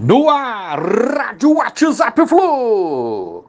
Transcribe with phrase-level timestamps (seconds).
[0.00, 3.42] No ar, Rádio WhatsApp Flu.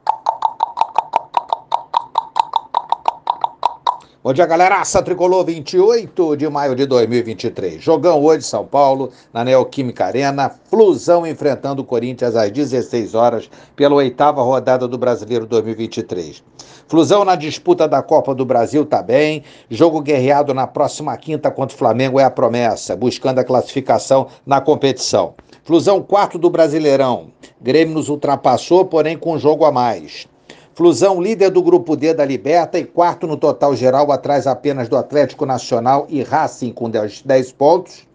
[4.22, 4.82] Bom dia, galera.
[4.82, 7.82] Aça Tricolor, 28 de maio de 2023.
[7.82, 10.50] Jogão hoje, São Paulo, na Neoquímica Arena.
[10.68, 16.44] Flusão enfrentando o Corinthians às 16 horas pela oitava rodada do Brasileiro 2023.
[16.86, 19.42] Flusão na disputa da Copa do Brasil tá bem.
[19.70, 24.60] Jogo guerreado na próxima quinta contra o Flamengo é a promessa, buscando a classificação na
[24.60, 25.32] competição.
[25.64, 27.28] Flusão quarto do Brasileirão.
[27.58, 30.28] Grêmio nos ultrapassou, porém com um jogo a mais.
[30.80, 34.96] Flusão líder do grupo D da Liberta e quarto no total geral, atrás apenas do
[34.96, 38.08] Atlético Nacional e Racing com 10, 10 pontos.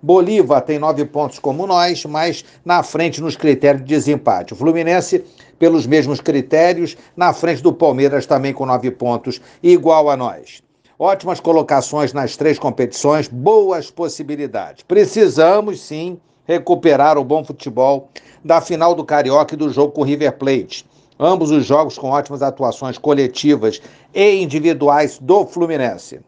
[0.00, 4.54] Bolívar tem nove pontos como nós, mas na frente nos critérios de desempate.
[4.54, 5.26] O Fluminense,
[5.58, 10.62] pelos mesmos critérios, na frente do Palmeiras também com nove pontos, igual a nós.
[10.98, 14.82] Ótimas colocações nas três competições, boas possibilidades.
[14.84, 18.08] Precisamos sim recuperar o bom futebol
[18.42, 20.86] da final do Carioca e do jogo com o River Plate.
[21.18, 23.80] Ambos os jogos com ótimas atuações coletivas
[24.14, 26.20] e individuais do Fluminense.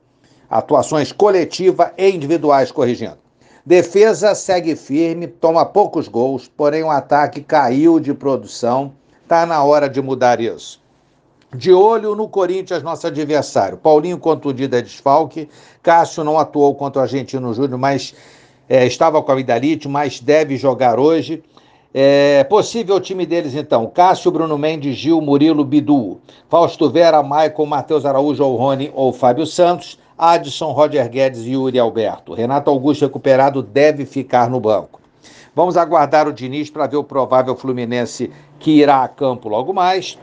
[0.48, 3.19] Atuações coletiva e individuais, corrigindo.
[3.67, 8.95] Defesa segue firme, toma poucos gols, porém o ataque caiu de produção.
[9.22, 10.80] Está na hora de mudar isso.
[11.55, 13.77] De olho no Corinthians, nosso adversário.
[13.77, 15.50] Paulinho contundido é desfalque.
[15.83, 18.14] Cássio não atuou contra o Argentino Júnior, mas
[18.67, 21.42] é, estava com a Vidalite, mas deve jogar hoje.
[21.92, 28.05] É, possível time deles, então: Cássio, Bruno Mendes, Gil, Murilo, Bidu, Fausto Vera, Maicon, Matheus
[28.05, 32.34] Araújo ou Rony ou Fábio Santos, Adson, Roger Guedes e Yuri Alberto.
[32.34, 35.00] Renato Augusto, recuperado, deve ficar no banco.
[35.55, 40.19] Vamos aguardar o Diniz para ver o provável Fluminense que irá a campo logo mais.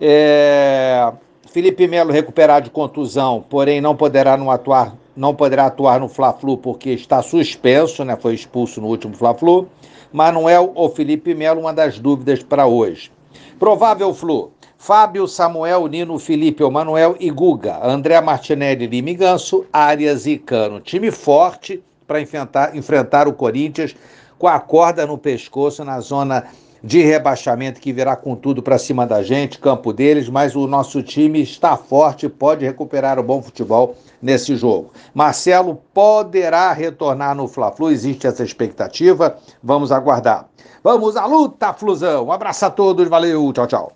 [0.00, 1.12] É...
[1.48, 6.58] Felipe Melo recuperado de contusão, porém não poderá não atuar não poderá atuar no Fla-Flu
[6.58, 8.16] porque está suspenso, né?
[8.16, 9.68] Foi expulso no último Fla-Flu.
[10.12, 13.10] Manuel ou Felipe Melo, uma das dúvidas para hoje.
[13.58, 14.52] Provável Flu.
[14.76, 17.80] Fábio, Samuel, Nino, Felipe, Manuel e Guga.
[17.82, 20.78] André Martinelli, Lima e Ganso, Arias e Cano.
[20.78, 23.96] Time forte para enfrentar, enfrentar o Corinthians
[24.38, 26.44] com a corda no pescoço na zona
[26.84, 31.02] de rebaixamento que virá com tudo para cima da gente, campo deles, mas o nosso
[31.02, 34.92] time está forte, pode recuperar o bom futebol nesse jogo.
[35.14, 40.46] Marcelo poderá retornar no Fla-Flu, existe essa expectativa, vamos aguardar.
[40.82, 42.26] Vamos à luta, Flusão.
[42.26, 43.92] Um abraço a todos, valeu, tchau, tchau.